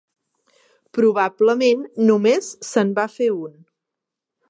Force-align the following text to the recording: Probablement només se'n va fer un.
Probablement 0.99 1.85
només 2.09 2.51
se'n 2.71 2.97
va 3.01 3.09
fer 3.19 3.33
un. 3.39 3.57